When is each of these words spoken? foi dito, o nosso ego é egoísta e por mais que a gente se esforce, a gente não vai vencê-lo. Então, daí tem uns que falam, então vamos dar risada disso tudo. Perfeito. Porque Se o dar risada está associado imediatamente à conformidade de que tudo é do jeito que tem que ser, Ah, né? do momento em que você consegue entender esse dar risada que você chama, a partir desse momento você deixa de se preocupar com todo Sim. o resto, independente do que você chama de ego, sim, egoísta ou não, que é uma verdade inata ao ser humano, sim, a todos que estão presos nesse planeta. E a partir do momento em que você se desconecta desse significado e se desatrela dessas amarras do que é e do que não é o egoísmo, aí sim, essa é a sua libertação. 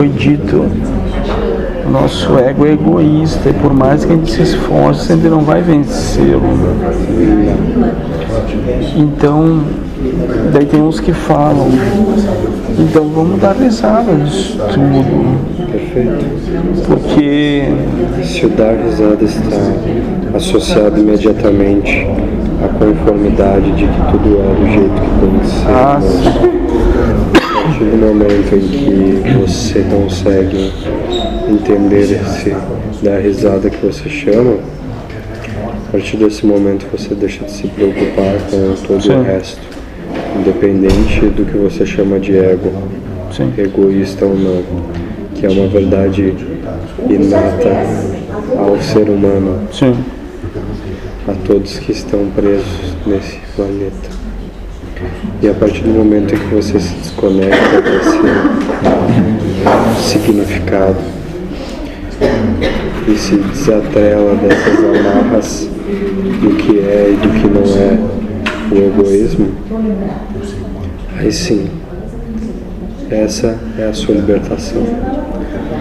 foi 0.00 0.08
dito, 0.08 0.64
o 1.86 1.90
nosso 1.90 2.38
ego 2.38 2.64
é 2.64 2.72
egoísta 2.72 3.50
e 3.50 3.52
por 3.52 3.74
mais 3.74 4.02
que 4.02 4.10
a 4.10 4.16
gente 4.16 4.32
se 4.32 4.40
esforce, 4.40 5.12
a 5.12 5.14
gente 5.14 5.28
não 5.28 5.42
vai 5.42 5.60
vencê-lo. 5.60 6.40
Então, 8.96 9.60
daí 10.54 10.64
tem 10.64 10.80
uns 10.80 11.00
que 11.00 11.12
falam, 11.12 11.68
então 12.78 13.10
vamos 13.14 13.42
dar 13.42 13.52
risada 13.52 14.14
disso 14.14 14.58
tudo. 14.72 15.70
Perfeito. 15.70 16.24
Porque 16.86 17.64
Se 18.22 18.46
o 18.46 18.48
dar 18.48 18.76
risada 18.76 19.22
está 19.22 20.34
associado 20.34 20.98
imediatamente 20.98 22.06
à 22.64 22.68
conformidade 22.68 23.70
de 23.72 23.84
que 23.84 24.12
tudo 24.12 24.40
é 24.40 24.54
do 24.54 24.66
jeito 24.72 24.94
que 24.94 25.20
tem 25.20 25.38
que 25.40 25.46
ser, 25.46 25.68
Ah, 25.68 26.49
né? 27.90 27.96
do 27.96 27.96
momento 27.96 28.54
em 28.54 29.22
que 29.22 29.30
você 29.38 29.82
consegue 29.82 30.72
entender 31.48 32.02
esse 32.02 32.54
dar 33.02 33.18
risada 33.18 33.70
que 33.70 33.84
você 33.84 34.08
chama, 34.08 34.58
a 35.88 35.92
partir 35.92 36.16
desse 36.18 36.46
momento 36.46 36.86
você 36.92 37.14
deixa 37.14 37.44
de 37.44 37.50
se 37.50 37.66
preocupar 37.68 38.38
com 38.50 38.74
todo 38.86 39.02
Sim. 39.02 39.12
o 39.12 39.22
resto, 39.22 39.60
independente 40.38 41.20
do 41.26 41.44
que 41.44 41.56
você 41.56 41.84
chama 41.86 42.20
de 42.20 42.36
ego, 42.36 42.72
sim, 43.32 43.52
egoísta 43.58 44.24
ou 44.24 44.36
não, 44.36 44.62
que 45.34 45.46
é 45.46 45.48
uma 45.48 45.66
verdade 45.68 46.34
inata 47.08 47.70
ao 48.56 48.80
ser 48.80 49.08
humano, 49.08 49.66
sim, 49.72 49.96
a 51.26 51.32
todos 51.46 51.78
que 51.78 51.92
estão 51.92 52.26
presos 52.36 52.94
nesse 53.06 53.38
planeta. 53.56 54.29
E 55.42 55.48
a 55.48 55.54
partir 55.54 55.82
do 55.82 55.90
momento 55.90 56.34
em 56.34 56.38
que 56.38 56.54
você 56.54 56.78
se 56.78 56.94
desconecta 56.96 57.80
desse 57.80 58.20
significado 60.10 60.98
e 63.08 63.16
se 63.16 63.36
desatrela 63.36 64.36
dessas 64.36 64.78
amarras 64.84 65.68
do 66.42 66.56
que 66.56 66.78
é 66.80 67.12
e 67.12 67.16
do 67.16 67.28
que 67.30 67.48
não 67.48 67.62
é 67.74 67.98
o 68.70 68.76
egoísmo, 68.86 69.50
aí 71.18 71.32
sim, 71.32 71.70
essa 73.10 73.58
é 73.78 73.84
a 73.84 73.94
sua 73.94 74.16
libertação. 74.16 74.82